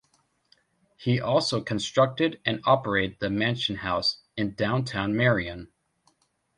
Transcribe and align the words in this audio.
He 0.97 1.21
also 1.21 1.61
constructed 1.61 2.41
and 2.43 2.59
operated 2.65 3.19
the 3.19 3.29
Mansion 3.29 3.75
House, 3.75 4.17
in 4.35 4.55
downtown 4.55 5.15
Marion. 5.15 5.71